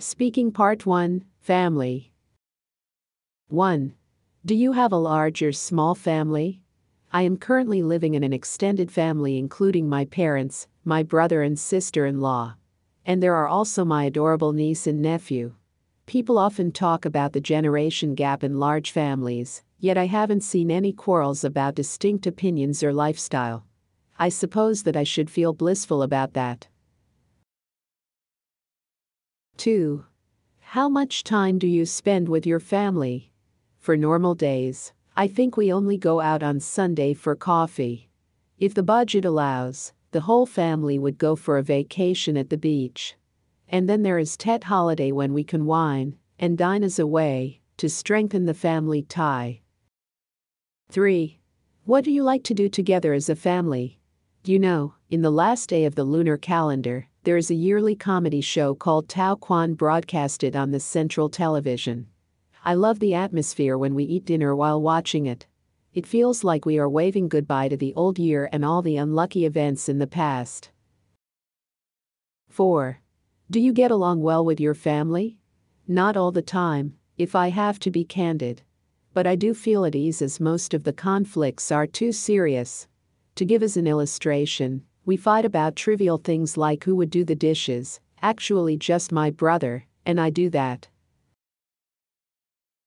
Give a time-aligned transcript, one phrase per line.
[0.00, 2.12] Speaking Part 1 Family
[3.48, 3.94] 1.
[4.46, 6.62] Do you have a large or small family?
[7.12, 12.06] I am currently living in an extended family, including my parents, my brother and sister
[12.06, 12.54] in law.
[13.04, 15.54] And there are also my adorable niece and nephew.
[16.06, 20.92] People often talk about the generation gap in large families, yet I haven't seen any
[20.92, 23.66] quarrels about distinct opinions or lifestyle.
[24.16, 26.68] I suppose that I should feel blissful about that.
[29.58, 30.04] 2.
[30.60, 33.32] How much time do you spend with your family?
[33.80, 38.08] For normal days, I think we only go out on Sunday for coffee.
[38.56, 43.16] If the budget allows, the whole family would go for a vacation at the beach.
[43.68, 47.60] And then there is Tet holiday when we can wine and dine as a way
[47.78, 49.60] to strengthen the family tie.
[50.90, 51.40] 3.
[51.84, 53.98] What do you like to do together as a family?
[54.44, 58.40] You know, in the last day of the lunar calendar, there is a yearly comedy
[58.40, 62.06] show called Tao Quan broadcasted on the Central Television.
[62.64, 65.46] I love the atmosphere when we eat dinner while watching it.
[65.94, 69.44] It feels like we are waving goodbye to the old year and all the unlucky
[69.44, 70.70] events in the past.
[72.48, 73.00] 4.
[73.50, 75.38] Do you get along well with your family?
[75.86, 78.62] Not all the time, if I have to be candid.
[79.12, 82.86] But I do feel at ease as most of the conflicts are too serious.
[83.36, 87.34] To give as an illustration, we fight about trivial things like who would do the
[87.34, 90.86] dishes, actually, just my brother, and I do that.